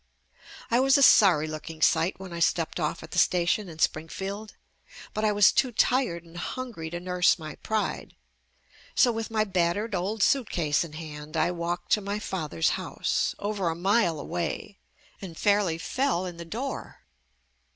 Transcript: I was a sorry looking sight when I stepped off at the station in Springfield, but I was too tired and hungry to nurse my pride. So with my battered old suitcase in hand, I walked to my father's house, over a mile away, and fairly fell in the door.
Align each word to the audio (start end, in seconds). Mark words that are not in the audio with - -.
I 0.71 0.79
was 0.79 0.97
a 0.97 1.03
sorry 1.03 1.45
looking 1.45 1.79
sight 1.83 2.19
when 2.19 2.33
I 2.33 2.39
stepped 2.39 2.79
off 2.79 3.03
at 3.03 3.11
the 3.11 3.19
station 3.19 3.69
in 3.69 3.77
Springfield, 3.77 4.55
but 5.13 5.23
I 5.23 5.31
was 5.31 5.51
too 5.51 5.71
tired 5.71 6.23
and 6.25 6.37
hungry 6.37 6.89
to 6.89 6.99
nurse 6.99 7.37
my 7.37 7.53
pride. 7.57 8.15
So 8.95 9.11
with 9.11 9.29
my 9.29 9.43
battered 9.43 9.93
old 9.93 10.23
suitcase 10.23 10.83
in 10.83 10.93
hand, 10.93 11.37
I 11.37 11.51
walked 11.51 11.91
to 11.91 12.01
my 12.01 12.17
father's 12.17 12.69
house, 12.81 13.35
over 13.37 13.69
a 13.69 13.75
mile 13.75 14.19
away, 14.19 14.79
and 15.21 15.37
fairly 15.37 15.77
fell 15.77 16.25
in 16.25 16.37
the 16.37 16.45
door. 16.45 17.03